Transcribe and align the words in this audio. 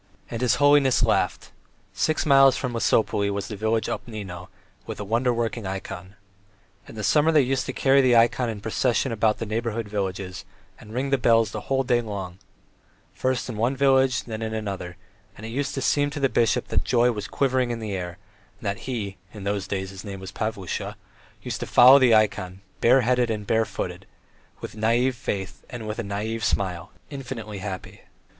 And 0.31 0.41
his 0.41 0.55
holiness 0.55 1.03
laughed. 1.03 1.51
Six 1.93 2.25
miles 2.25 2.57
from 2.57 2.73
Lesopolye 2.73 3.29
was 3.29 3.49
the 3.49 3.55
village 3.55 3.85
Obnino 3.87 4.47
with 4.87 4.99
a 4.99 5.03
wonder 5.05 5.31
working 5.31 5.67
ikon. 5.67 6.15
In 6.87 6.95
the 6.95 7.03
summer 7.03 7.31
they 7.31 7.43
used 7.43 7.67
to 7.67 7.71
carry 7.71 8.01
the 8.01 8.15
ikon 8.15 8.49
in 8.49 8.61
procession 8.61 9.11
about 9.11 9.37
the 9.37 9.45
neighbouring 9.45 9.87
villages 9.87 10.43
and 10.79 10.91
ring 10.91 11.11
the 11.11 11.19
bells 11.19 11.51
the 11.51 11.69
whole 11.69 11.83
day 11.83 12.01
long; 12.01 12.39
first 13.13 13.47
in 13.47 13.57
one 13.57 13.75
village 13.75 14.23
and 14.23 14.31
then 14.31 14.41
in 14.41 14.55
another, 14.55 14.97
and 15.37 15.45
it 15.45 15.49
used 15.49 15.75
to 15.75 15.83
seem 15.83 16.09
to 16.09 16.19
the 16.19 16.29
bishop 16.29 16.69
then 16.69 16.79
that 16.79 16.83
joy 16.83 17.11
was 17.11 17.27
quivering 17.27 17.69
in 17.69 17.77
the 17.77 17.93
air, 17.95 18.17
and 18.59 18.79
he 18.79 19.17
(in 19.35 19.43
those 19.43 19.67
days 19.67 19.91
his 19.91 20.03
name 20.03 20.19
was 20.19 20.31
Pavlusha) 20.31 20.95
used 21.43 21.59
to 21.59 21.67
follow 21.67 21.99
the 21.99 22.15
ikon, 22.15 22.61
bareheaded 22.79 23.29
and 23.29 23.45
barefoot, 23.45 24.05
with 24.61 24.73
naïve 24.75 25.13
faith, 25.13 25.63
with 25.71 25.99
a 25.99 26.03
naïve 26.03 26.41
smile, 26.41 26.89
infinitely 27.11 27.59
happy. 27.59 28.01